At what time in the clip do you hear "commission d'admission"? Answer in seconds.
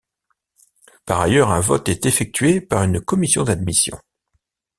3.01-3.99